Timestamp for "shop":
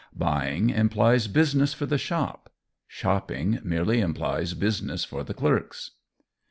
1.99-2.51